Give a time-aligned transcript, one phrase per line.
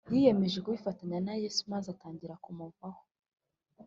[0.13, 3.01] yiyemeje kutifatanya na yesu maze atangira kumuvaho